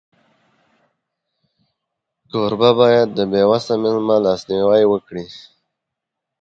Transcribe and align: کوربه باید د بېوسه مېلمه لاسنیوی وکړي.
کوربه 2.31 2.69
باید 2.79 3.07
د 3.17 3.19
بېوسه 3.31 3.73
مېلمه 3.81 4.17
لاسنیوی 4.25 4.83
وکړي. 4.87 5.25